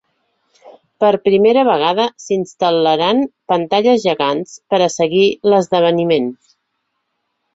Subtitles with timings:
[1.03, 3.21] Per primera vegada s’instal·laran
[3.53, 6.33] pantalles gegants per a seguir l’esdeveniment.